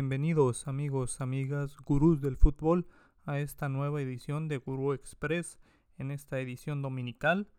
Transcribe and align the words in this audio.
Bienvenidos 0.00 0.66
amigos, 0.66 1.20
amigas, 1.20 1.76
gurús 1.84 2.22
del 2.22 2.38
fútbol 2.38 2.86
a 3.26 3.38
esta 3.38 3.68
nueva 3.68 4.00
edición 4.00 4.48
de 4.48 4.56
Gurú 4.56 4.94
Express 4.94 5.60
en 5.98 6.10
esta 6.10 6.40
edición 6.40 6.80
dominical 6.80 7.50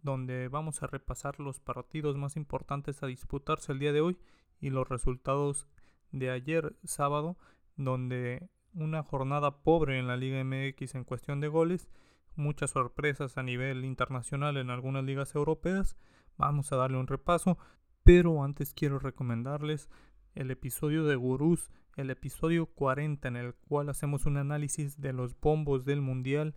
donde 0.00 0.48
vamos 0.48 0.82
a 0.82 0.86
repasar 0.86 1.38
los 1.38 1.60
partidos 1.60 2.16
más 2.16 2.36
importantes 2.36 3.02
a 3.02 3.06
disputarse 3.08 3.72
el 3.72 3.78
día 3.78 3.92
de 3.92 4.00
hoy 4.00 4.18
y 4.58 4.70
los 4.70 4.88
resultados 4.88 5.68
de 6.12 6.30
ayer 6.30 6.74
sábado 6.82 7.36
donde 7.76 8.48
una 8.72 9.02
jornada 9.02 9.58
pobre 9.58 9.98
en 9.98 10.06
la 10.06 10.16
Liga 10.16 10.42
MX 10.42 10.94
en 10.94 11.04
cuestión 11.04 11.40
de 11.40 11.48
goles, 11.48 11.90
muchas 12.36 12.70
sorpresas 12.70 13.36
a 13.36 13.42
nivel 13.42 13.84
internacional 13.84 14.56
en 14.56 14.70
algunas 14.70 15.04
ligas 15.04 15.34
europeas. 15.34 15.98
Vamos 16.38 16.72
a 16.72 16.76
darle 16.76 16.96
un 16.96 17.06
repaso, 17.06 17.58
pero 18.02 18.42
antes 18.42 18.72
quiero 18.72 18.98
recomendarles 18.98 19.90
el 20.36 20.50
episodio 20.50 21.04
de 21.04 21.16
Gurús, 21.16 21.70
el 21.96 22.10
episodio 22.10 22.66
40 22.66 23.26
en 23.26 23.36
el 23.36 23.54
cual 23.54 23.88
hacemos 23.88 24.26
un 24.26 24.36
análisis 24.36 25.00
de 25.00 25.12
los 25.12 25.38
bombos 25.40 25.84
del 25.84 26.02
mundial, 26.02 26.54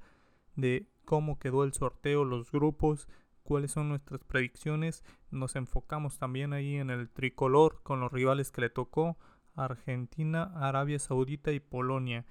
de 0.55 0.89
cómo 1.05 1.39
quedó 1.39 1.63
el 1.63 1.73
sorteo, 1.73 2.25
los 2.25 2.51
grupos, 2.51 3.07
cuáles 3.41 3.71
son 3.71 3.89
nuestras 3.89 4.23
predicciones. 4.25 5.03
Nos 5.31 5.55
enfocamos 5.55 6.19
también 6.19 6.53
ahí 6.53 6.75
en 6.75 6.89
el 6.89 7.09
tricolor 7.09 7.81
con 7.81 8.01
los 8.01 8.11
rivales 8.11 8.51
que 8.51 8.61
le 8.61 8.69
tocó, 8.69 9.17
Argentina, 9.55 10.51
Arabia 10.55 10.99
Saudita 10.99 11.51
y 11.51 11.61
Polonia. 11.61 12.25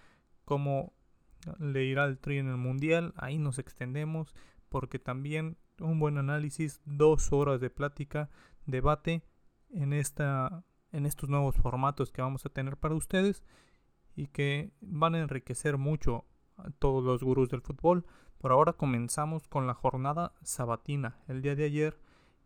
Cómo 0.45 0.93
le 1.59 1.85
irá 1.85 2.05
el 2.05 2.19
tri 2.19 2.39
en 2.39 2.49
el 2.49 2.57
mundial, 2.57 3.15
ahí 3.17 3.39
nos 3.39 3.59
extendemos 3.59 4.35
porque 4.69 4.99
también 4.99 5.57
un 5.81 5.99
buen 5.99 6.19
análisis, 6.19 6.83
dos 6.85 7.33
horas 7.33 7.61
de 7.61 7.71
plática, 7.71 8.29
debate 8.67 9.23
en 9.71 9.93
esta 9.93 10.65
en 10.93 11.07
estos 11.07 11.29
nuevos 11.29 11.57
formatos 11.57 12.13
que 12.13 12.23
vamos 12.23 12.45
a 12.47 12.51
tener 12.51 12.77
para 12.77 12.95
ustedes 12.95 13.43
y 14.17 14.27
que 14.29 14.73
van 14.81 15.15
a 15.15 15.21
enriquecer 15.21 15.79
mucho 15.79 16.25
a 16.57 16.71
todos 16.71 17.05
los 17.05 17.23
gurús 17.23 17.49
del 17.49 17.63
fútbol. 17.63 18.05
Por 18.39 18.53
ahora 18.53 18.73
comenzamos 18.73 19.47
con 19.49 19.67
la 19.67 19.75
jornada 19.75 20.33
sabatina. 20.43 21.19
El 21.29 21.43
día 21.43 21.55
de 21.55 21.65
ayer 21.65 21.99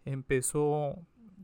empezó 0.04 0.96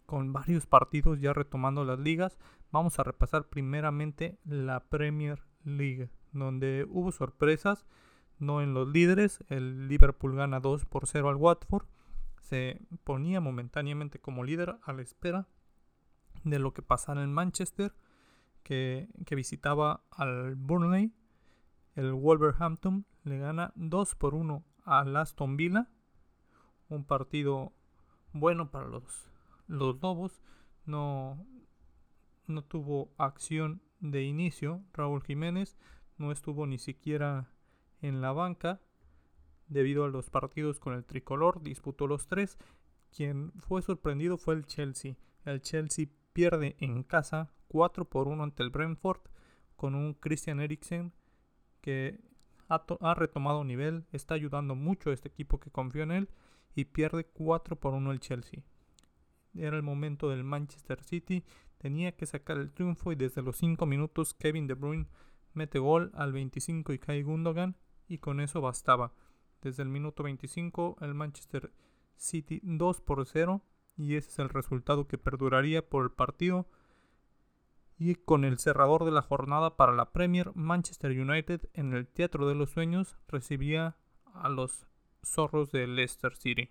con 0.07 0.33
varios 0.33 0.67
partidos 0.67 1.21
ya 1.21 1.33
retomando 1.33 1.85
las 1.85 1.99
ligas. 1.99 2.39
Vamos 2.71 2.99
a 2.99 3.05
repasar 3.05 3.49
primeramente 3.49 4.39
la 4.45 4.81
Premier 4.81 5.43
League, 5.65 6.11
donde 6.33 6.87
hubo 6.89 7.13
sorpresas, 7.13 7.87
no 8.39 8.63
en 8.63 8.75
los 8.75 8.89
líderes. 8.89 9.45
El 9.49 9.89
Liverpool 9.89 10.37
gana 10.37 10.61
2 10.61 10.85
por 10.87 11.07
0 11.07 11.29
al 11.29 11.37
Watford. 11.37 11.87
Se 12.41 12.81
ponía 13.05 13.41
momentáneamente 13.41 14.19
como 14.19 14.45
líder 14.45 14.77
a 14.83 14.93
la 14.93 15.03
espera 15.03 15.47
de 16.45 16.59
lo 16.59 16.73
que 16.73 16.83
pasara 16.83 17.23
en 17.23 17.33
Manchester, 17.33 17.95
que, 18.63 19.09
visitaba 19.31 20.05
al 20.11 20.55
Burnley. 20.55 21.13
El 21.95 22.13
Wolverhampton 22.13 23.07
le 23.25 23.39
gana 23.39 23.73
2 23.77 24.15
por 24.15 24.35
1 24.35 24.65
al 24.85 25.17
Aston 25.17 25.57
Villa. 25.57 25.89
Un 26.89 27.05
partido 27.05 27.73
bueno 28.33 28.71
para 28.71 28.87
los, 28.87 29.31
los 29.67 30.01
Lobos. 30.01 30.43
No, 30.85 31.45
no 32.47 32.63
tuvo 32.63 33.13
acción 33.19 33.83
de 34.01 34.23
inicio. 34.25 34.83
Raúl 34.93 35.23
Jiménez 35.23 35.77
no 36.17 36.33
estuvo 36.33 36.67
ni 36.67 36.79
siquiera 36.79 37.51
en 38.01 38.21
la 38.21 38.33
banca 38.33 38.81
debido 39.67 40.05
a 40.05 40.09
los 40.09 40.31
partidos 40.31 40.79
con 40.81 40.95
el 40.95 41.05
tricolor. 41.05 41.63
Disputó 41.63 42.07
los 42.07 42.27
tres. 42.27 42.59
Quien 43.11 43.53
fue 43.59 43.83
sorprendido 43.83 44.37
fue 44.37 44.55
el 44.55 44.67
Chelsea. 44.67 45.17
El 45.45 45.63
Chelsea 45.63 46.07
pierde 46.39 46.77
en 46.79 47.03
casa 47.03 47.51
4 47.67 48.05
por 48.05 48.29
1 48.29 48.45
ante 48.45 48.63
el 48.63 48.71
Brentford 48.71 49.23
con 49.75 49.97
un 49.97 50.15
Christian 50.15 50.61
Eriksen 50.61 51.13
que 51.81 52.21
ha, 52.69 53.15
retomado 53.15 53.65
nivel, 53.65 54.07
está 54.13 54.35
ayudando 54.35 54.77
mucho 54.77 55.11
a 55.11 55.15
este 55.15 55.27
equipo 55.27 55.59
que 55.59 55.73
confió 55.73 56.05
en 56.05 56.13
él 56.13 56.29
y 56.77 56.85
pierde 56.85 57.25
4 57.25 57.75
por 57.75 57.93
1 57.93 58.13
el 58.13 58.21
Chelsea. 58.21 58.63
Era 59.53 59.77
el 59.77 59.83
momento 59.83 60.29
del 60.29 60.45
Manchester 60.45 61.03
City, 61.03 61.43
tenía 61.77 62.15
que 62.15 62.27
sacar 62.27 62.59
el 62.59 62.71
triunfo 62.71 63.11
y 63.11 63.17
desde 63.17 63.43
los 63.43 63.57
5 63.57 63.85
minutos 63.85 64.33
Kevin 64.33 64.69
De 64.69 64.75
Bruyne 64.75 65.09
mete 65.55 65.81
gol 65.81 66.13
al 66.15 66.33
25 66.33 66.93
y 66.93 67.01
cae 67.01 67.25
Gundogan 67.25 67.77
y 68.07 68.19
con 68.19 68.39
eso 68.39 68.61
bastaba. 68.61 69.13
Desde 69.61 69.83
el 69.83 69.89
minuto 69.89 70.23
25 70.23 70.99
el 71.01 71.15
Manchester 71.15 71.73
City 72.15 72.61
2 72.63 73.01
por 73.01 73.27
0 73.27 73.61
y 73.99 74.15
ese 74.15 74.31
es 74.31 74.39
el 74.39 74.49
resultado 74.49 75.09
que 75.09 75.19
perduraría 75.19 75.87
por 75.87 76.05
el 76.05 76.11
partido. 76.11 76.67
Y 77.99 78.15
con 78.15 78.45
el 78.45 78.59
cerrador 78.59 79.05
de 79.05 79.11
la 79.11 79.23
jornada 79.23 79.77
para 79.77 79.93
la 79.93 80.13
Premier, 80.13 80.53
Manchester 80.55 81.11
United 81.11 81.69
en 81.75 81.93
el 81.93 82.07
Teatro 82.07 82.47
de 82.47 82.55
los 82.55 82.71
Sueños 82.71 83.19
recibía 83.27 83.97
a 84.33 84.49
los 84.49 84.87
zorros 85.25 85.73
de 85.73 85.89
Leicester 85.89 86.37
City. 86.37 86.71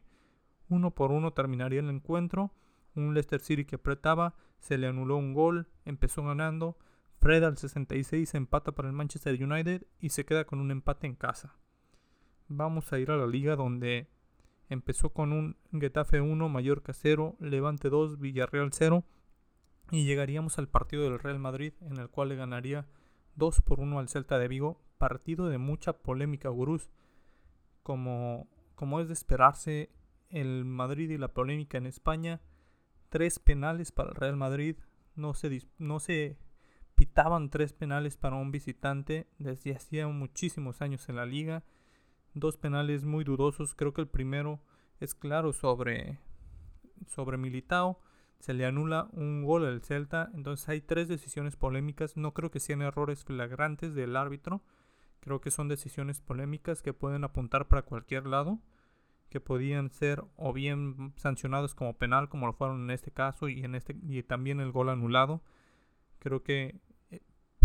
Uno 0.70 0.92
por 0.92 1.12
uno 1.12 1.34
terminaría 1.34 1.82
el 1.82 1.90
encuentro. 1.90 2.54
Un 2.96 3.14
Leicester 3.14 3.42
City 3.42 3.66
que 3.66 3.76
apretaba, 3.76 4.36
se 4.59 4.78
le 4.78 4.88
anuló 4.88 5.18
un 5.18 5.34
gol, 5.34 5.68
empezó 5.84 6.24
ganando. 6.24 6.78
Fred 7.20 7.44
al 7.44 7.58
66 7.58 8.36
empata 8.36 8.72
para 8.72 8.88
el 8.88 8.94
Manchester 8.94 9.44
United 9.44 9.86
y 10.00 10.09
se 10.09 10.26
queda 10.26 10.46
con 10.46 10.62
un 10.62 10.72
empate 10.72 11.08
en 11.08 11.16
casa. 11.16 11.58
Vamos 12.48 12.94
a 12.94 13.00
ir 13.00 13.12
a 13.12 13.18
la 13.18 13.28
liga 13.28 13.58
donde 13.58 14.08
Empezó 14.69 15.11
con 15.11 15.31
un 15.31 15.57
Getafe 15.72 16.19
1, 16.19 16.50
Mallorca 16.50 16.94
0, 16.94 17.35
Levante 17.39 17.89
2, 17.89 18.19
Villarreal 18.19 18.69
0 18.73 19.05
y 19.91 20.05
llegaríamos 20.05 20.57
al 20.57 20.67
partido 20.67 21.03
del 21.03 21.19
Real 21.19 21.39
Madrid 21.39 21.73
en 21.81 21.97
el 21.97 22.09
cual 22.09 22.29
le 22.29 22.35
ganaría 22.35 22.85
2 23.35 23.61
por 23.61 23.79
1 23.79 24.00
al 24.00 24.09
Celta 24.09 24.38
de 24.38 24.47
Vigo, 24.47 24.81
partido 24.97 25.47
de 25.47 25.57
mucha 25.57 25.94
polémica 25.94 26.50
gurús. 26.50 26.89
Como, 27.83 28.50
como 28.75 29.00
es 29.00 29.07
de 29.07 29.13
esperarse, 29.13 29.89
el 30.29 30.66
Madrid 30.66 31.09
y 31.09 31.17
la 31.17 31.29
polémica 31.29 31.78
en 31.78 31.85
España, 31.85 32.41
tres 33.09 33.39
penales 33.39 33.94
para 33.94 34.09
el 34.09 34.16
Real 34.16 34.35
Madrid, 34.35 34.75
no 35.16 35.34
se, 35.34 35.61
no 35.78 36.01
se 36.01 36.38
pitaban 36.95 37.49
tres 37.49 37.72
penales 37.72 38.17
para 38.17 38.35
un 38.35 38.51
visitante. 38.51 39.28
Desde 39.38 39.75
hacía 39.75 40.07
muchísimos 40.07 40.81
años 40.81 41.07
en 41.07 41.16
la 41.16 41.25
liga 41.25 41.63
dos 42.40 42.58
penales 42.58 43.06
muy 43.06 43.24
dudosos. 43.24 43.75
Creo 43.75 43.94
que 43.94 44.02
el 44.02 44.08
primero 44.08 44.59
es 45.00 45.16
claro 45.16 45.53
sobre, 45.53 46.20
sobre 47.06 47.38
Militao. 47.38 48.00
Se 48.40 48.53
le 48.53 48.66
anula 48.66 49.09
un 49.14 49.44
gol 49.44 49.66
al 49.66 49.81
Celta. 49.81 50.30
Entonces 50.34 50.68
hay 50.70 50.81
tres 50.81 51.08
decisiones 51.08 51.56
polémicas. 51.56 52.18
No 52.18 52.34
creo 52.34 52.52
que 52.52 52.59
sean 52.59 52.81
errores 52.81 53.24
flagrantes 53.24 53.96
del 53.96 54.16
árbitro. 54.16 54.62
Creo 55.20 55.42
que 55.42 55.52
son 55.52 55.68
decisiones 55.68 56.22
polémicas 56.22 56.81
que 56.81 56.94
pueden 56.94 57.24
apuntar 57.24 57.68
para 57.68 57.81
cualquier 57.81 58.28
lado. 58.28 58.59
Que 59.30 59.42
podían 59.42 59.92
ser 59.92 60.24
o 60.38 60.53
bien 60.53 61.14
sancionados 61.18 61.76
como 61.76 61.97
penal, 61.97 62.30
como 62.30 62.47
lo 62.47 62.53
fueron 62.53 62.84
en 62.84 62.92
este 62.92 63.12
caso, 63.12 63.50
y 63.50 63.62
en 63.64 63.76
este, 63.76 63.97
y 64.08 64.24
también 64.24 64.62
el 64.62 64.72
gol 64.72 64.88
anulado. 64.88 65.42
Creo 66.20 66.44
que 66.44 66.80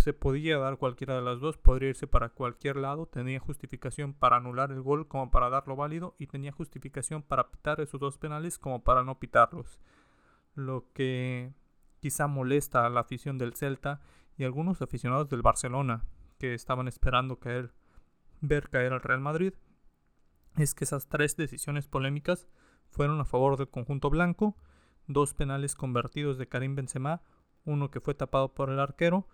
se 0.02 0.12
podía 0.12 0.58
dar 0.58 0.78
cualquiera 0.78 1.14
de 1.14 1.22
las 1.22 1.38
dos, 1.38 1.56
podría 1.56 1.90
irse 1.90 2.08
para 2.08 2.30
cualquier 2.30 2.76
lado, 2.76 3.06
tenía 3.06 3.38
justificación 3.38 4.12
para 4.12 4.36
anular 4.36 4.72
el 4.72 4.82
gol 4.82 5.06
como 5.06 5.30
para 5.30 5.48
darlo 5.48 5.76
válido 5.76 6.16
y 6.18 6.26
tenía 6.26 6.50
justificación 6.50 7.22
para 7.22 7.50
pitar 7.50 7.80
esos 7.80 8.00
dos 8.00 8.18
penales 8.18 8.58
como 8.58 8.82
para 8.82 9.04
no 9.04 9.20
pitarlos. 9.20 9.78
Lo 10.54 10.86
que 10.92 11.52
quizá 12.00 12.26
molesta 12.26 12.84
a 12.84 12.90
la 12.90 13.00
afición 13.00 13.38
del 13.38 13.54
Celta 13.54 14.00
y 14.36 14.44
algunos 14.44 14.82
aficionados 14.82 15.28
del 15.28 15.42
Barcelona 15.42 16.04
que 16.38 16.54
estaban 16.54 16.88
esperando 16.88 17.38
caer, 17.38 17.72
ver 18.40 18.68
caer 18.70 18.92
al 18.92 19.02
Real 19.02 19.20
Madrid 19.20 19.54
es 20.56 20.74
que 20.74 20.82
esas 20.84 21.06
tres 21.06 21.36
decisiones 21.36 21.86
polémicas 21.86 22.48
fueron 22.90 23.20
a 23.20 23.24
favor 23.24 23.56
del 23.56 23.68
conjunto 23.68 24.10
blanco, 24.10 24.56
dos 25.06 25.32
penales 25.32 25.76
convertidos 25.76 26.38
de 26.38 26.48
Karim 26.48 26.74
Benzema, 26.74 27.22
uno 27.64 27.92
que 27.92 28.00
fue 28.00 28.14
tapado 28.14 28.52
por 28.52 28.68
el 28.68 28.80
arquero 28.80 29.28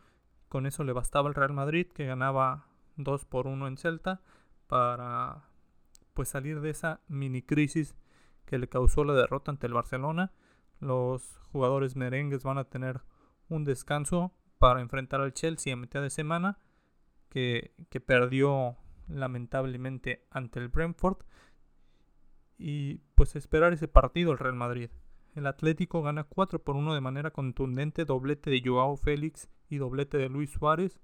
con 0.49 0.67
eso 0.67 0.85
le 0.85 0.93
bastaba 0.93 1.29
al 1.29 1.35
Real 1.35 1.53
Madrid, 1.53 1.87
que 1.87 2.07
ganaba 2.07 2.67
2 2.97 3.25
por 3.27 3.47
1 3.47 3.67
en 3.69 3.77
Celta, 3.77 4.21
para 4.67 5.45
pues 6.15 6.29
salir 6.29 6.61
de 6.61 6.71
esa 6.71 7.01
mini 7.09 7.43
crisis 7.43 7.97
que 8.45 8.59
le 8.59 8.69
causó 8.69 9.05
la 9.05 9.15
derrota 9.15 9.51
ante 9.51 9.67
el 9.67 9.75
Barcelona. 9.75 10.33
Los 10.81 11.39
jugadores 11.53 11.97
merengues 11.97 12.43
van 12.43 12.59
a 12.59 12.65
tener 12.65 13.03
un 13.49 13.65
descanso 13.65 14.33
para 14.59 14.81
enfrentar 14.81 15.21
al 15.21 15.35
Chelsea 15.35 15.73
a 15.73 15.77
mitad 15.77 16.03
de 16.03 16.11
semana, 16.11 16.59
que, 17.29 17.75
que 17.91 18.01
perdió 18.01 18.77
lamentablemente 19.09 20.27
ante 20.31 20.61
el 20.61 20.69
Brentford. 20.69 21.19
Y 22.57 22.99
pues 23.15 23.37
esperar 23.37 23.73
ese 23.73 23.87
partido 23.87 24.33
el 24.33 24.39
Real 24.39 24.55
Madrid. 24.55 24.91
El 25.35 25.47
Atlético 25.47 26.03
gana 26.03 26.25
4 26.25 26.65
por 26.65 26.75
1 26.75 26.95
de 26.95 27.01
manera 27.01 27.31
contundente, 27.31 28.05
doblete 28.05 28.51
de 28.51 28.63
Joao 28.65 28.97
Félix 28.97 29.49
y 29.69 29.79
doblete 29.79 30.19
de 30.19 30.29
Luis 30.29 30.51
Suárez 30.51 31.01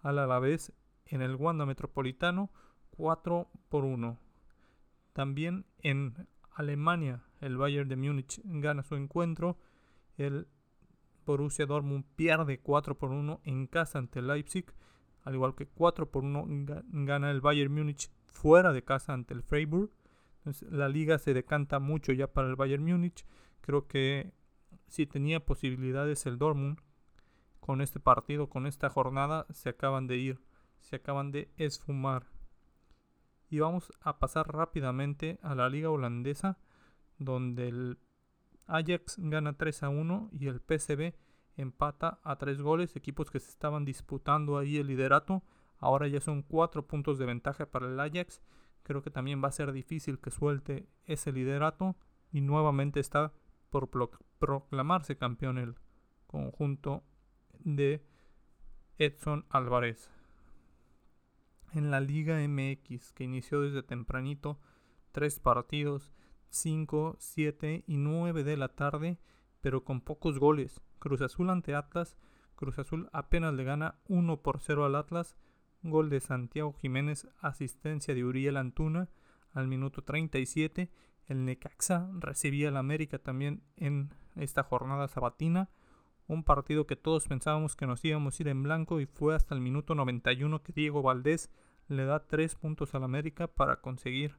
al 0.00 0.18
Alavés 0.18 0.72
en 1.06 1.22
el 1.22 1.36
Wanda 1.36 1.66
Metropolitano 1.66 2.50
4 2.90 3.48
por 3.68 3.84
1. 3.84 4.18
También 5.12 5.66
en 5.82 6.28
Alemania 6.52 7.22
el 7.40 7.56
Bayern 7.56 7.88
de 7.88 7.96
Múnich 7.96 8.40
gana 8.44 8.82
su 8.82 8.96
encuentro, 8.96 9.58
el 10.16 10.48
Borussia 11.24 11.66
Dortmund 11.66 12.04
pierde 12.16 12.58
4 12.60 12.96
por 12.98 13.10
1 13.10 13.40
en 13.44 13.66
casa 13.66 13.98
ante 13.98 14.22
Leipzig, 14.22 14.66
al 15.24 15.34
igual 15.34 15.54
que 15.54 15.66
4 15.66 16.10
por 16.10 16.24
1 16.24 16.46
gana 16.88 17.30
el 17.30 17.40
Bayern 17.40 17.72
Múnich 17.72 18.10
fuera 18.26 18.72
de 18.72 18.82
casa 18.82 19.12
ante 19.12 19.34
el 19.34 19.42
Freiburg. 19.42 19.90
Entonces, 20.38 20.70
la 20.72 20.88
liga 20.88 21.18
se 21.18 21.34
decanta 21.34 21.78
mucho 21.78 22.12
ya 22.12 22.32
para 22.32 22.48
el 22.48 22.56
Bayern 22.56 22.84
Múnich. 22.84 23.24
Creo 23.60 23.86
que 23.86 24.32
si 24.86 25.06
tenía 25.06 25.44
posibilidades 25.44 26.24
el 26.26 26.38
Dortmund 26.38 26.78
con 27.68 27.82
este 27.82 28.00
partido, 28.00 28.48
con 28.48 28.66
esta 28.66 28.88
jornada, 28.88 29.44
se 29.50 29.68
acaban 29.68 30.06
de 30.06 30.16
ir, 30.16 30.40
se 30.80 30.96
acaban 30.96 31.32
de 31.32 31.52
esfumar. 31.58 32.24
Y 33.50 33.58
vamos 33.58 33.92
a 34.00 34.18
pasar 34.18 34.50
rápidamente 34.50 35.38
a 35.42 35.54
la 35.54 35.68
liga 35.68 35.90
holandesa, 35.90 36.56
donde 37.18 37.68
el 37.68 37.98
Ajax 38.68 39.16
gana 39.18 39.52
3 39.58 39.82
a 39.82 39.90
1 39.90 40.30
y 40.32 40.46
el 40.46 40.62
PSV 40.62 41.12
empata 41.58 42.20
a 42.22 42.38
3 42.38 42.62
goles, 42.62 42.96
equipos 42.96 43.30
que 43.30 43.38
se 43.38 43.50
estaban 43.50 43.84
disputando 43.84 44.56
ahí 44.56 44.78
el 44.78 44.86
liderato. 44.86 45.42
Ahora 45.76 46.08
ya 46.08 46.22
son 46.22 46.40
4 46.40 46.86
puntos 46.86 47.18
de 47.18 47.26
ventaja 47.26 47.66
para 47.66 47.86
el 47.86 48.00
Ajax. 48.00 48.40
Creo 48.82 49.02
que 49.02 49.10
también 49.10 49.44
va 49.44 49.48
a 49.48 49.52
ser 49.52 49.72
difícil 49.72 50.20
que 50.20 50.30
suelte 50.30 50.88
ese 51.04 51.32
liderato 51.32 51.96
y 52.32 52.40
nuevamente 52.40 52.98
está 52.98 53.34
por 53.68 53.90
proclamarse 54.38 55.18
campeón 55.18 55.58
el 55.58 55.74
conjunto 56.26 57.04
de 57.64 58.02
Edson 58.98 59.44
Álvarez. 59.50 60.10
En 61.72 61.90
la 61.90 62.00
Liga 62.00 62.38
MX, 62.46 63.12
que 63.12 63.24
inició 63.24 63.60
desde 63.60 63.82
tempranito, 63.82 64.58
tres 65.12 65.38
partidos, 65.38 66.12
5, 66.50 67.16
7 67.18 67.84
y 67.86 67.96
9 67.96 68.44
de 68.44 68.56
la 68.56 68.68
tarde, 68.68 69.18
pero 69.60 69.84
con 69.84 70.00
pocos 70.00 70.38
goles. 70.38 70.80
Cruz 70.98 71.20
Azul 71.20 71.50
ante 71.50 71.74
Atlas. 71.74 72.16
Cruz 72.54 72.78
Azul 72.78 73.08
apenas 73.12 73.54
le 73.54 73.64
gana 73.64 73.96
1 74.08 74.42
por 74.42 74.60
0 74.60 74.84
al 74.84 74.96
Atlas. 74.96 75.36
Gol 75.82 76.10
de 76.10 76.20
Santiago 76.20 76.72
Jiménez, 76.72 77.28
asistencia 77.40 78.14
de 78.14 78.24
Uriel 78.24 78.56
Antuna 78.56 79.08
al 79.52 79.68
minuto 79.68 80.02
37. 80.02 80.90
El 81.26 81.44
Necaxa 81.44 82.10
recibía 82.14 82.68
al 82.68 82.76
América 82.76 83.18
también 83.18 83.62
en 83.76 84.14
esta 84.34 84.62
jornada 84.62 85.08
sabatina. 85.08 85.70
Un 86.28 86.44
partido 86.44 86.86
que 86.86 86.94
todos 86.94 87.26
pensábamos 87.26 87.74
que 87.74 87.86
nos 87.86 88.04
íbamos 88.04 88.38
a 88.38 88.42
ir 88.42 88.48
en 88.48 88.62
blanco 88.62 89.00
y 89.00 89.06
fue 89.06 89.34
hasta 89.34 89.54
el 89.54 89.60
minuto 89.60 89.94
91 89.94 90.62
que 90.62 90.72
Diego 90.72 91.02
Valdés 91.02 91.50
le 91.88 92.04
da 92.04 92.26
3 92.26 92.54
puntos 92.54 92.94
al 92.94 93.02
América 93.02 93.48
para 93.48 93.80
conseguir 93.80 94.36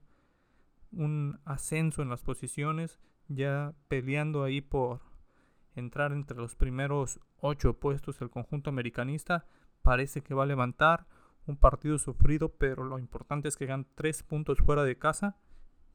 un 0.91 1.39
ascenso 1.45 2.01
en 2.01 2.09
las 2.09 2.21
posiciones, 2.21 2.99
ya 3.27 3.73
peleando 3.87 4.43
ahí 4.43 4.61
por 4.61 5.01
entrar 5.75 6.11
entre 6.11 6.37
los 6.37 6.55
primeros 6.55 7.19
ocho 7.39 7.73
puestos 7.73 8.21
el 8.21 8.29
conjunto 8.29 8.69
americanista. 8.69 9.45
Parece 9.81 10.21
que 10.21 10.33
va 10.33 10.43
a 10.43 10.47
levantar 10.47 11.07
un 11.45 11.57
partido 11.57 11.97
sufrido, 11.97 12.49
pero 12.49 12.83
lo 12.83 12.99
importante 12.99 13.47
es 13.47 13.57
que 13.57 13.65
ganan 13.65 13.87
tres 13.95 14.23
puntos 14.23 14.59
fuera 14.59 14.83
de 14.83 14.97
casa 14.97 15.37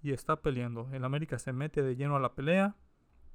y 0.03 0.13
está 0.13 0.43
peleando. 0.43 0.89
El 0.93 1.05
América 1.05 1.39
se 1.39 1.53
mete 1.53 1.83
de 1.83 1.97
lleno 1.97 2.17
a 2.17 2.21
la 2.21 2.35
pelea. 2.35 2.77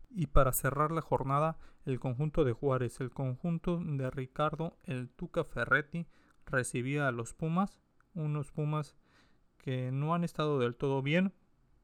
Y 0.10 0.28
para 0.28 0.52
cerrar 0.54 0.92
la 0.92 1.02
jornada, 1.02 1.58
el 1.86 2.00
conjunto 2.00 2.44
de 2.44 2.54
Juárez, 2.54 3.00
el 3.00 3.12
conjunto 3.12 3.80
de 3.84 4.10
Ricardo, 4.10 4.78
el 4.84 5.10
Tuca 5.10 5.44
Ferretti, 5.44 6.08
recibía 6.46 7.08
a 7.08 7.12
los 7.12 7.34
Pumas, 7.34 7.80
unos 8.14 8.52
Pumas 8.52 8.96
que 9.58 9.92
no 9.92 10.14
han 10.14 10.24
estado 10.24 10.60
del 10.60 10.76
todo 10.76 11.02
bien, 11.02 11.34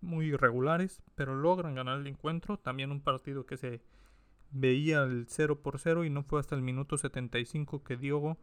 muy 0.01 0.27
irregulares, 0.27 1.03
pero 1.15 1.35
logran 1.35 1.75
ganar 1.75 1.99
el 1.99 2.07
encuentro. 2.07 2.57
También 2.57 2.91
un 2.91 3.01
partido 3.01 3.45
que 3.45 3.57
se 3.57 3.81
veía 4.51 5.03
el 5.03 5.25
0 5.27 5.61
por 5.61 5.79
0 5.79 6.05
y 6.05 6.09
no 6.09 6.23
fue 6.23 6.39
hasta 6.39 6.55
el 6.55 6.61
minuto 6.61 6.97
75 6.97 7.83
que 7.83 7.97
Diogo 7.97 8.37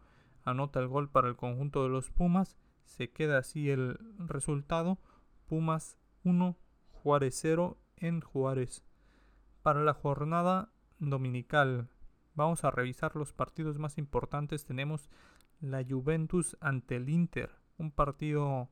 anota 0.45 0.81
el 0.81 0.89
gol 0.89 1.09
para 1.09 1.29
el 1.29 1.37
conjunto 1.37 1.83
de 1.83 1.89
los 1.89 2.11
Pumas. 2.11 2.57
Se 2.85 3.11
queda 3.11 3.39
así 3.39 3.71
el 3.71 3.99
resultado. 4.19 4.99
Pumas 5.47 5.99
1, 6.25 6.57
Juárez 6.91 7.39
0 7.41 7.79
en 7.97 8.21
Juárez. 8.21 8.85
Para 9.63 9.83
la 9.83 9.95
jornada 9.95 10.73
dominical 10.99 11.89
vamos 12.35 12.65
a 12.65 12.71
revisar 12.71 13.17
los 13.17 13.33
partidos 13.33 13.79
más 13.79 13.99
importantes. 13.99 14.65
Tenemos 14.65 15.11
la 15.61 15.85
Juventus 15.85 16.57
ante 16.61 16.97
el 16.97 17.09
Inter. 17.09 17.51
Un 17.79 17.91
partido 17.91 18.69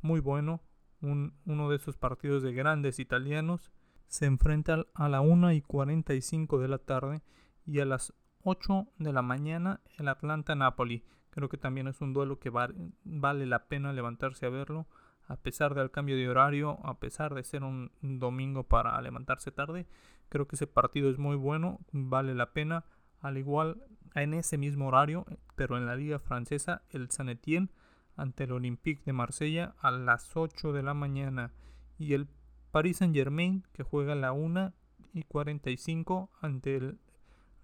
muy 0.00 0.20
bueno 0.20 0.60
uno 1.02 1.68
de 1.68 1.76
esos 1.76 1.96
partidos 1.96 2.42
de 2.42 2.52
grandes 2.52 2.98
italianos, 2.98 3.72
se 4.06 4.26
enfrenta 4.26 4.86
a 4.94 5.08
la 5.08 5.20
1 5.20 5.52
y 5.52 5.62
45 5.62 6.58
de 6.58 6.68
la 6.68 6.78
tarde 6.78 7.22
y 7.66 7.80
a 7.80 7.84
las 7.84 8.14
8 8.44 8.86
de 8.98 9.12
la 9.12 9.22
mañana 9.22 9.80
el 9.98 10.08
Atlanta-Napoli. 10.08 11.04
Creo 11.30 11.48
que 11.48 11.56
también 11.56 11.88
es 11.88 12.00
un 12.00 12.12
duelo 12.12 12.38
que 12.38 12.50
vale 12.50 13.46
la 13.46 13.66
pena 13.66 13.92
levantarse 13.92 14.46
a 14.46 14.50
verlo, 14.50 14.86
a 15.26 15.36
pesar 15.36 15.74
del 15.74 15.90
cambio 15.90 16.16
de 16.16 16.28
horario, 16.28 16.78
a 16.84 16.98
pesar 16.98 17.34
de 17.34 17.44
ser 17.44 17.64
un 17.64 17.90
domingo 18.02 18.64
para 18.64 19.00
levantarse 19.00 19.50
tarde. 19.50 19.86
Creo 20.28 20.48
que 20.48 20.56
ese 20.56 20.66
partido 20.66 21.10
es 21.10 21.18
muy 21.18 21.36
bueno, 21.36 21.80
vale 21.92 22.34
la 22.34 22.52
pena. 22.52 22.84
Al 23.20 23.38
igual 23.38 23.84
en 24.14 24.34
ese 24.34 24.58
mismo 24.58 24.88
horario, 24.88 25.26
pero 25.54 25.76
en 25.76 25.86
la 25.86 25.96
liga 25.96 26.18
francesa, 26.18 26.82
el 26.90 27.10
San 27.10 27.28
Etienne 27.28 27.70
ante 28.16 28.44
el 28.44 28.52
Olympique 28.52 29.02
de 29.04 29.12
Marsella 29.12 29.74
a 29.80 29.90
las 29.90 30.36
8 30.36 30.72
de 30.72 30.82
la 30.82 30.94
mañana 30.94 31.52
y 31.98 32.14
el 32.14 32.28
Paris 32.70 32.98
Saint 32.98 33.14
Germain 33.14 33.64
que 33.72 33.82
juega 33.82 34.12
a 34.12 34.16
la 34.16 34.32
1 34.32 34.72
y 35.14 35.24
45 35.24 36.30
ante 36.40 36.76
el 36.76 36.98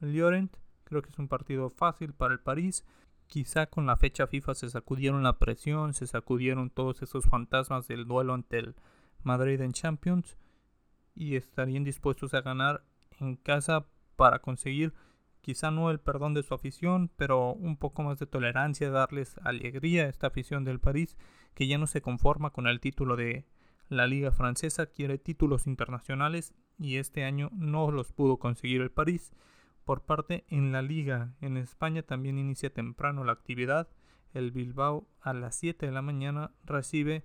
Llorent. 0.01 0.57
Creo 0.85 1.03
que 1.03 1.11
es 1.11 1.19
un 1.19 1.29
partido 1.29 1.71
fácil 1.71 2.15
para 2.15 2.35
el 2.35 2.41
París. 2.41 2.85
Quizá 3.29 3.67
con 3.67 3.87
la 3.87 3.97
fecha 3.97 4.27
FIFA 4.27 4.55
se 4.55 4.71
sacudieron 4.71 5.23
la 5.23 5.39
presión, 5.39 5.93
se 5.93 6.07
sacudieron 6.07 6.71
todos 6.71 7.03
esos 7.03 7.27
fantasmas 7.27 7.87
del 7.87 8.07
duelo 8.07 8.33
ante 8.35 8.59
el 8.59 8.75
Madrid 9.23 9.61
en 9.61 9.73
Champions 9.73 10.39
y 11.15 11.37
estarían 11.37 11.85
dispuestos 11.85 12.33
a 12.33 12.41
ganar 12.41 12.83
en 13.21 13.37
casa 13.37 13.87
para 14.17 14.39
conseguir 14.41 14.95
quizá 15.43 15.71
no 15.71 15.91
el 15.91 16.01
perdón 16.01 16.35
de 16.35 16.43
su 16.43 16.55
afición, 16.55 17.11
pero 17.17 17.53
un 17.53 17.77
poco 17.77 18.03
más 18.03 18.19
de 18.19 18.27
tolerancia, 18.27 18.91
darles 18.91 19.37
alegría 19.45 20.05
a 20.05 20.09
esta 20.09 20.29
afición 20.29 20.65
del 20.65 20.81
París, 20.81 21.17
que 21.55 21.67
ya 21.67 21.79
no 21.79 21.87
se 21.87 22.01
conforma 22.01 22.51
con 22.51 22.67
el 22.67 22.81
título 22.81 23.17
de 23.17 23.47
la 23.89 24.07
Liga 24.07 24.33
Francesa, 24.33 24.87
quiere 24.87 25.19
títulos 25.19 25.67
internacionales 25.67 26.55
y 26.79 26.97
este 26.97 27.25
año 27.25 27.51
no 27.53 27.91
los 27.91 28.13
pudo 28.13 28.39
conseguir 28.39 28.81
el 28.81 28.91
París. 28.91 29.33
Por 29.89 30.03
parte 30.03 30.45
en 30.49 30.71
la 30.71 30.83
Liga 30.83 31.33
en 31.41 31.57
España 31.57 32.03
también 32.03 32.37
inicia 32.37 32.69
temprano 32.69 33.25
la 33.25 33.33
actividad. 33.33 33.89
El 34.35 34.53
Bilbao 34.53 35.09
a 35.23 35.33
las 35.33 35.57
7 35.57 35.87
de 35.87 35.93
la 35.93 36.03
mañana 36.03 36.51
recibe 36.63 37.25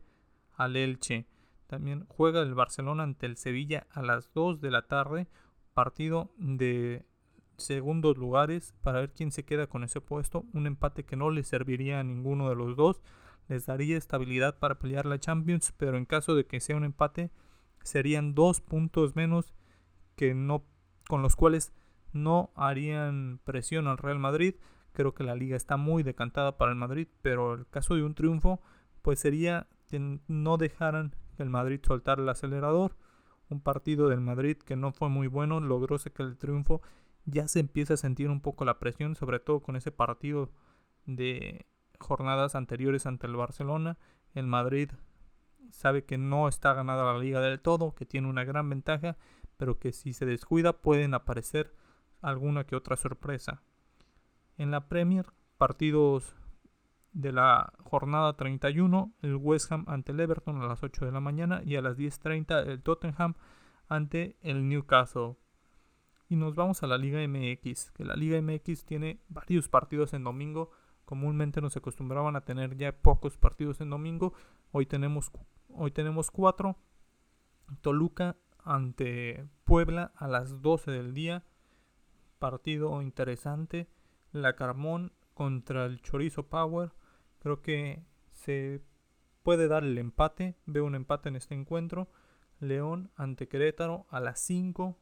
al 0.54 0.78
Elche. 0.78 1.28
También 1.68 2.06
juega 2.08 2.42
el 2.42 2.54
Barcelona 2.54 3.04
ante 3.04 3.26
el 3.26 3.36
Sevilla 3.36 3.86
a 3.92 4.02
las 4.02 4.32
2 4.32 4.62
de 4.62 4.72
la 4.72 4.84
tarde. 4.84 5.28
Partido 5.74 6.32
de 6.38 7.06
segundos 7.58 8.16
lugares 8.16 8.74
para 8.82 9.02
ver 9.02 9.12
quién 9.12 9.34
se 9.34 9.44
queda 9.44 9.68
con 9.68 9.84
ese 9.84 10.00
puesto. 10.00 10.46
Un 10.54 10.66
empate 10.66 11.04
que 11.04 11.18
no 11.18 11.32
le 11.32 11.44
serviría 11.44 12.00
a 12.00 12.04
ninguno 12.06 12.48
de 12.48 12.56
los 12.56 12.78
dos. 12.78 13.02
Les 13.50 13.66
daría 13.66 13.98
estabilidad 13.98 14.58
para 14.58 14.80
pelear 14.80 15.06
la 15.06 15.20
Champions, 15.20 15.74
pero 15.76 15.98
en 15.98 16.06
caso 16.06 16.34
de 16.34 16.46
que 16.46 16.62
sea 16.62 16.78
un 16.78 16.86
empate, 16.86 17.30
serían 17.84 18.36
dos 18.36 18.62
puntos 18.62 19.18
menos 19.18 19.54
que 20.16 20.34
no, 20.34 20.64
con 21.10 21.22
los 21.22 21.36
cuales 21.36 21.74
no 22.14 22.52
harían 22.56 23.40
presión 23.44 23.88
al 23.88 23.98
Real 23.98 24.20
Madrid. 24.20 24.56
Creo 24.94 25.14
que 25.14 25.24
la 25.24 25.36
liga 25.36 25.58
está 25.58 25.78
muy 25.78 26.04
decantada 26.04 26.58
para 26.58 26.72
el 26.72 26.78
Madrid, 26.78 27.08
pero 27.22 27.54
el 27.54 27.68
caso 27.68 27.96
de 27.96 28.04
un 28.04 28.16
triunfo, 28.16 28.62
pues 29.02 29.20
sería 29.20 29.68
que 29.88 30.20
no 30.28 30.58
dejaran 30.58 31.16
que 31.36 31.44
el 31.44 31.50
Madrid 31.50 31.80
soltara 31.86 32.22
el 32.22 32.30
acelerador. 32.30 32.96
Un 33.50 33.62
partido 33.62 34.08
del 34.08 34.22
Madrid 34.22 34.58
que 34.58 34.76
no 34.76 34.92
fue 34.92 35.10
muy 35.10 35.28
bueno, 35.28 35.60
logró 35.60 35.98
sacar 35.98 36.28
el 36.28 36.38
triunfo 36.38 36.82
ya 37.26 37.48
se 37.48 37.60
empieza 37.60 37.94
a 37.94 37.98
sentir 37.98 38.30
un 38.30 38.42
poco 38.42 38.66
la 38.66 38.80
presión, 38.80 39.16
sobre 39.16 39.40
todo 39.40 39.62
con 39.62 39.76
ese 39.76 39.92
partido 39.92 40.52
de 41.06 41.66
jornadas 42.00 42.56
anteriores 42.56 43.06
ante 43.06 43.28
el 43.28 43.36
Barcelona. 43.36 43.98
El 44.34 44.48
Madrid 44.48 44.92
sabe 45.72 46.06
que 46.06 46.18
no 46.18 46.48
está 46.48 46.74
ganada 46.74 47.14
la 47.14 47.20
liga 47.20 47.40
del 47.40 47.62
todo, 47.62 47.96
que 47.96 48.06
tiene 48.06 48.28
una 48.28 48.44
gran 48.44 48.70
ventaja, 48.70 49.18
pero 49.58 49.80
que 49.80 49.94
si 49.94 50.14
se 50.14 50.26
descuida 50.26 50.82
pueden 50.82 51.14
aparecer 51.14 51.74
alguna 52.24 52.64
que 52.64 52.76
otra 52.76 52.96
sorpresa. 52.96 53.62
En 54.58 54.72
la 54.72 54.88
Premier, 54.88 55.28
partidos 55.58 56.36
de 57.12 57.32
la 57.32 57.74
jornada 57.84 58.36
31, 58.36 59.14
el 59.22 59.36
West 59.36 59.72
Ham 59.72 59.86
ante 59.88 60.12
el 60.12 60.20
Everton 60.20 60.62
a 60.62 60.68
las 60.68 60.82
8 60.82 61.06
de 61.06 61.12
la 61.12 61.20
mañana 61.20 61.62
y 61.64 61.76
a 61.76 61.82
las 61.82 61.98
10.30 61.98 62.68
el 62.68 62.82
Tottenham 62.82 63.36
ante 63.88 64.38
el 64.42 64.68
Newcastle. 64.68 65.36
Y 66.30 66.36
nos 66.36 66.56
vamos 66.56 66.82
a 66.82 66.88
la 66.88 66.98
Liga 66.98 67.20
MX, 67.28 67.92
que 67.92 68.06
la 68.06 68.16
Liga 68.16 68.42
MX 68.42 68.86
tiene 68.86 69.20
varios 69.30 69.70
partidos 69.70 70.14
en 70.14 70.24
domingo. 70.24 70.72
Comúnmente 71.06 71.62
nos 71.62 71.78
acostumbraban 71.78 72.36
a 72.36 72.42
tener 72.42 72.76
ya 72.76 72.92
pocos 72.92 73.38
partidos 73.38 73.82
en 73.82 73.90
domingo. 73.90 74.34
Hoy 74.72 74.86
tenemos, 74.88 75.32
hoy 75.70 75.92
tenemos 75.92 76.32
cuatro. 76.32 76.78
Toluca 77.82 78.38
ante 78.64 79.48
Puebla 79.66 80.12
a 80.16 80.28
las 80.28 80.62
12 80.62 80.92
del 80.92 81.14
día. 81.14 81.44
Partido 82.44 83.02
interesante. 83.02 83.88
La 84.34 84.58
Carmón 84.58 85.14
contra 85.34 85.86
el 85.86 86.02
Chorizo 86.02 86.50
Power. 86.50 86.92
Creo 87.40 87.62
que 87.62 88.04
se 88.32 88.82
puede 89.44 89.70
dar 89.70 89.86
el 89.86 89.98
empate. 89.98 90.58
Veo 90.66 90.84
un 90.84 90.96
empate 90.96 91.30
en 91.30 91.38
este 91.38 91.56
encuentro. 91.56 92.10
León 92.60 93.12
ante 93.16 93.48
Querétaro 93.48 94.08
a 94.10 94.20
las 94.20 94.42
5 94.42 94.98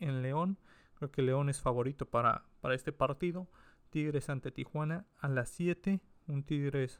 en 0.00 0.20
León. 0.20 0.58
Creo 0.94 1.12
que 1.12 1.22
León 1.22 1.48
es 1.48 1.60
favorito 1.60 2.06
para, 2.06 2.46
para 2.60 2.74
este 2.74 2.90
partido. 2.90 3.46
Tigres 3.90 4.28
ante 4.28 4.50
Tijuana 4.50 5.06
a 5.20 5.28
las 5.28 5.48
7. 5.50 6.00
Un 6.26 6.42
Tigres 6.42 6.98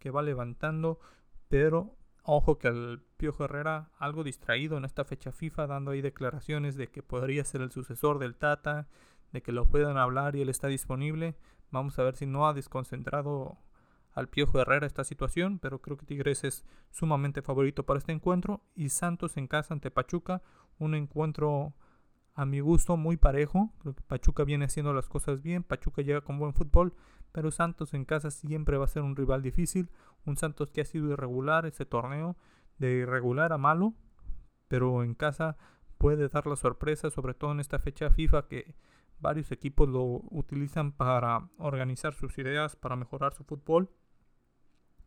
que 0.00 0.10
va 0.10 0.22
levantando. 0.22 0.98
Pero 1.46 1.96
ojo 2.24 2.58
que 2.58 2.66
el 2.66 3.00
Piojo 3.16 3.44
Herrera 3.44 3.92
algo 3.96 4.24
distraído 4.24 4.76
en 4.76 4.84
esta 4.84 5.04
fecha 5.04 5.30
FIFA, 5.30 5.68
dando 5.68 5.92
ahí 5.92 6.00
declaraciones 6.00 6.74
de 6.74 6.88
que 6.88 7.04
podría 7.04 7.44
ser 7.44 7.60
el 7.60 7.70
sucesor 7.70 8.18
del 8.18 8.34
Tata, 8.34 8.88
de 9.32 9.42
que 9.42 9.52
lo 9.52 9.66
puedan 9.66 9.96
hablar 9.96 10.36
y 10.36 10.42
él 10.42 10.48
está 10.48 10.68
disponible. 10.68 11.36
Vamos 11.70 11.98
a 11.98 12.02
ver 12.02 12.16
si 12.16 12.26
no 12.26 12.48
ha 12.48 12.54
desconcentrado 12.54 13.58
al 14.12 14.28
Piojo 14.28 14.60
Herrera 14.60 14.86
esta 14.86 15.04
situación, 15.04 15.58
pero 15.58 15.80
creo 15.80 15.96
que 15.96 16.06
Tigres 16.06 16.44
es 16.44 16.64
sumamente 16.90 17.42
favorito 17.42 17.84
para 17.84 17.98
este 17.98 18.12
encuentro. 18.12 18.62
Y 18.74 18.88
Santos 18.88 19.36
en 19.36 19.46
casa 19.46 19.74
ante 19.74 19.90
Pachuca, 19.90 20.42
un 20.78 20.94
encuentro 20.94 21.74
a 22.34 22.44
mi 22.44 22.60
gusto 22.60 22.96
muy 22.96 23.16
parejo. 23.16 23.72
Creo 23.80 23.94
que 23.94 24.02
Pachuca 24.02 24.44
viene 24.44 24.64
haciendo 24.64 24.92
las 24.92 25.08
cosas 25.08 25.42
bien, 25.42 25.62
Pachuca 25.62 26.02
llega 26.02 26.22
con 26.22 26.38
buen 26.38 26.54
fútbol, 26.54 26.94
pero 27.32 27.50
Santos 27.50 27.94
en 27.94 28.04
casa 28.04 28.30
siempre 28.30 28.78
va 28.78 28.84
a 28.86 28.88
ser 28.88 29.02
un 29.02 29.16
rival 29.16 29.42
difícil. 29.42 29.90
Un 30.24 30.36
Santos 30.36 30.70
que 30.70 30.80
ha 30.80 30.84
sido 30.84 31.10
irregular 31.10 31.66
ese 31.66 31.86
torneo, 31.86 32.36
de 32.78 32.92
irregular 32.92 33.52
a 33.52 33.58
malo, 33.58 33.94
pero 34.68 35.02
en 35.02 35.14
casa 35.14 35.56
puede 35.98 36.28
dar 36.28 36.46
la 36.46 36.56
sorpresa, 36.56 37.10
sobre 37.10 37.34
todo 37.34 37.52
en 37.52 37.60
esta 37.60 37.78
fecha 37.78 38.10
FIFA 38.10 38.48
que 38.48 38.74
varios 39.20 39.52
equipos 39.52 39.88
lo 39.88 40.02
utilizan 40.30 40.92
para 40.92 41.48
organizar 41.58 42.14
sus 42.14 42.36
ideas, 42.38 42.76
para 42.76 42.96
mejorar 42.96 43.34
su 43.34 43.44
fútbol. 43.44 43.90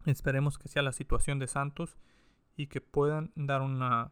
Esperemos 0.06 0.58
que 0.58 0.68
sea 0.68 0.82
la 0.82 0.92
situación 0.92 1.40
de 1.40 1.48
Santos 1.48 1.98
y 2.56 2.68
que 2.68 2.82
puedan 2.82 3.32
dar 3.36 3.62
una 3.62 4.12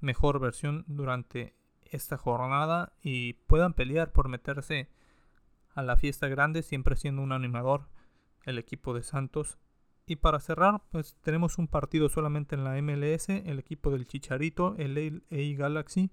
mejor 0.00 0.40
versión 0.40 0.84
durante 0.88 1.54
esta 1.84 2.16
jornada 2.16 2.92
y 3.02 3.34
puedan 3.34 3.74
pelear 3.74 4.12
por 4.12 4.28
meterse 4.28 4.88
a 5.74 5.82
la 5.82 5.96
fiesta 5.96 6.28
grande, 6.28 6.62
siempre 6.62 6.96
siendo 6.96 7.22
un 7.22 7.32
animador 7.32 7.88
el 8.44 8.58
equipo 8.58 8.94
de 8.94 9.02
Santos. 9.02 9.58
Y 10.06 10.16
para 10.16 10.40
cerrar, 10.40 10.82
pues 10.90 11.16
tenemos 11.22 11.58
un 11.58 11.68
partido 11.68 12.08
solamente 12.08 12.56
en 12.56 12.64
la 12.64 12.80
MLS, 12.82 13.28
el 13.28 13.58
equipo 13.58 13.90
del 13.90 14.06
Chicharito, 14.06 14.74
el 14.76 15.22
LA 15.30 15.56
Galaxy, 15.56 16.10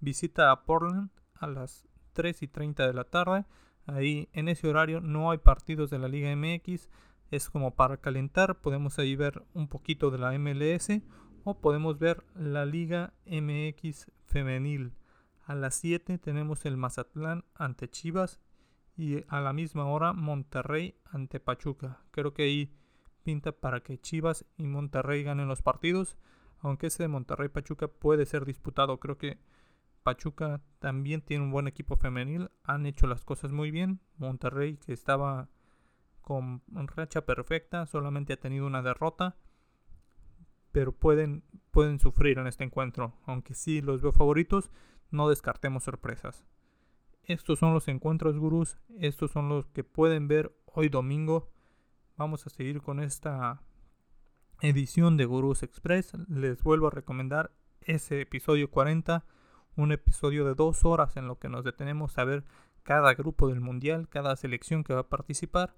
visita 0.00 0.50
a 0.50 0.64
Portland 0.64 1.10
a 1.34 1.46
las 1.46 1.86
3 2.12 2.42
y 2.42 2.48
30 2.48 2.86
de 2.86 2.94
la 2.94 3.04
tarde. 3.04 3.44
Ahí 3.86 4.28
en 4.32 4.48
ese 4.48 4.68
horario 4.68 5.00
no 5.00 5.30
hay 5.30 5.38
partidos 5.38 5.90
de 5.90 5.98
la 5.98 6.08
Liga 6.08 6.34
MX, 6.34 6.88
es 7.30 7.48
como 7.48 7.74
para 7.74 7.96
calentar, 7.96 8.60
podemos 8.60 8.98
ahí 8.98 9.16
ver 9.16 9.42
un 9.54 9.66
poquito 9.66 10.10
de 10.10 10.18
la 10.18 10.38
MLS 10.38 10.88
o 11.44 11.58
podemos 11.58 11.98
ver 11.98 12.24
la 12.34 12.66
Liga 12.66 13.14
MX 13.26 14.10
femenil. 14.26 14.92
A 15.44 15.54
las 15.54 15.74
7 15.76 16.18
tenemos 16.18 16.64
el 16.66 16.76
Mazatlán 16.76 17.44
ante 17.54 17.88
Chivas 17.88 18.40
y 18.96 19.24
a 19.28 19.40
la 19.40 19.52
misma 19.52 19.86
hora 19.86 20.12
Monterrey 20.12 20.94
ante 21.10 21.40
Pachuca. 21.40 22.00
Creo 22.10 22.34
que 22.34 22.44
ahí 22.44 22.72
pinta 23.22 23.52
para 23.52 23.80
que 23.80 23.98
Chivas 23.98 24.44
y 24.56 24.66
Monterrey 24.66 25.22
ganen 25.22 25.48
los 25.48 25.62
partidos, 25.62 26.18
aunque 26.60 26.88
ese 26.88 27.04
de 27.04 27.08
Monterrey 27.08 27.48
Pachuca 27.48 27.88
puede 27.88 28.26
ser 28.26 28.44
disputado. 28.44 29.00
Creo 29.00 29.18
que 29.18 29.38
Pachuca 30.02 30.60
también 30.78 31.22
tiene 31.22 31.44
un 31.44 31.50
buen 31.50 31.68
equipo 31.68 31.96
femenil, 31.96 32.50
han 32.64 32.86
hecho 32.86 33.06
las 33.06 33.24
cosas 33.24 33.52
muy 33.52 33.70
bien. 33.70 34.00
Monterrey 34.18 34.76
que 34.76 34.92
estaba 34.92 35.48
con 36.20 36.62
racha 36.88 37.24
perfecta, 37.24 37.86
solamente 37.86 38.32
ha 38.32 38.40
tenido 38.40 38.66
una 38.66 38.82
derrota, 38.82 39.36
pero 40.72 40.92
pueden 40.92 41.44
pueden 41.72 41.98
sufrir 41.98 42.38
en 42.38 42.46
este 42.46 42.64
encuentro, 42.64 43.14
aunque 43.26 43.54
sí 43.54 43.80
los 43.80 44.02
veo 44.02 44.12
favoritos 44.12 44.70
no 45.10 45.28
descartemos 45.28 45.84
sorpresas. 45.84 46.44
Estos 47.24 47.58
son 47.58 47.72
los 47.74 47.88
encuentros 47.88 48.38
gurús, 48.38 48.78
estos 48.98 49.30
son 49.30 49.48
los 49.48 49.66
que 49.66 49.84
pueden 49.84 50.26
ver 50.28 50.56
hoy 50.66 50.88
domingo. 50.88 51.50
Vamos 52.16 52.46
a 52.46 52.50
seguir 52.50 52.82
con 52.82 53.00
esta 53.00 53.62
edición 54.60 55.16
de 55.16 55.24
Gurús 55.24 55.62
Express. 55.62 56.12
Les 56.28 56.62
vuelvo 56.62 56.88
a 56.88 56.90
recomendar 56.90 57.52
ese 57.80 58.22
episodio 58.22 58.70
40, 58.70 59.24
un 59.76 59.92
episodio 59.92 60.44
de 60.44 60.54
dos 60.54 60.84
horas 60.84 61.16
en 61.16 61.28
lo 61.28 61.38
que 61.38 61.48
nos 61.48 61.64
detenemos 61.64 62.18
a 62.18 62.24
ver 62.24 62.44
cada 62.82 63.14
grupo 63.14 63.48
del 63.48 63.60
mundial, 63.60 64.08
cada 64.08 64.36
selección 64.36 64.84
que 64.84 64.94
va 64.94 65.00
a 65.00 65.08
participar. 65.08 65.74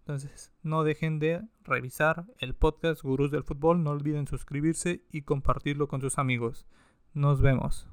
Entonces, 0.00 0.52
no 0.62 0.84
dejen 0.84 1.18
de 1.18 1.42
revisar 1.64 2.24
el 2.38 2.54
podcast 2.54 3.02
Gurús 3.02 3.30
del 3.30 3.44
Fútbol, 3.44 3.82
no 3.82 3.90
olviden 3.90 4.26
suscribirse 4.26 5.02
y 5.10 5.22
compartirlo 5.22 5.86
con 5.88 6.00
sus 6.00 6.18
amigos. 6.18 6.66
Nos 7.12 7.40
vemos. 7.40 7.88